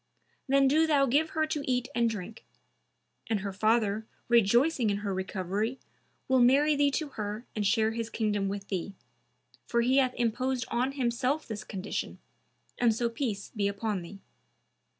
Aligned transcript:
Then 0.47 0.67
do 0.67 0.87
thou 0.87 1.05
give 1.05 1.29
her 1.37 1.45
to 1.45 1.61
eat 1.71 1.87
and 1.93 2.09
drink. 2.09 2.43
and 3.29 3.41
her 3.41 3.53
father, 3.53 4.07
rejoicing 4.29 4.89
in 4.89 4.97
her 5.05 5.13
recovery, 5.13 5.77
will 6.27 6.39
marry 6.39 6.75
thee 6.75 6.89
to 6.89 7.09
her 7.09 7.45
and 7.55 7.67
share 7.67 7.91
his 7.91 8.09
kingdom 8.09 8.49
with 8.49 8.69
thee; 8.69 8.95
for 9.67 9.81
he 9.81 9.97
hath 9.97 10.15
imposed 10.15 10.65
on 10.69 10.93
himself 10.93 11.47
this 11.47 11.63
condition 11.63 12.17
and 12.79 12.95
so 12.95 13.09
peace 13.09 13.51
be 13.55 13.67
upon 13.67 14.01
thee." 14.01 14.21